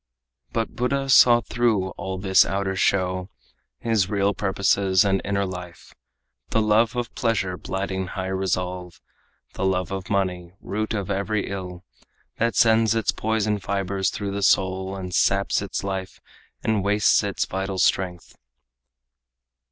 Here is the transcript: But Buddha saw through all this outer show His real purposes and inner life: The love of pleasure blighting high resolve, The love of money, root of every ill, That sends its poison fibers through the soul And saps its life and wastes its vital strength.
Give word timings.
But 0.51 0.69
Buddha 0.75 1.09
saw 1.09 1.41
through 1.41 1.89
all 1.89 2.17
this 2.17 2.43
outer 2.43 2.75
show 2.75 3.29
His 3.81 4.09
real 4.09 4.33
purposes 4.33 5.05
and 5.05 5.21
inner 5.23 5.45
life: 5.45 5.93
The 6.49 6.59
love 6.59 6.95
of 6.95 7.13
pleasure 7.13 7.55
blighting 7.55 8.07
high 8.07 8.29
resolve, 8.29 8.99
The 9.53 9.63
love 9.63 9.91
of 9.91 10.09
money, 10.09 10.53
root 10.59 10.95
of 10.95 11.11
every 11.11 11.47
ill, 11.51 11.83
That 12.37 12.55
sends 12.55 12.95
its 12.95 13.11
poison 13.11 13.59
fibers 13.59 14.09
through 14.09 14.31
the 14.31 14.41
soul 14.41 14.95
And 14.95 15.13
saps 15.13 15.61
its 15.61 15.83
life 15.83 16.19
and 16.63 16.83
wastes 16.83 17.21
its 17.21 17.45
vital 17.45 17.77
strength. 17.77 18.33